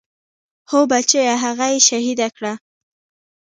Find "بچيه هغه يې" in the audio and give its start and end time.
0.91-1.79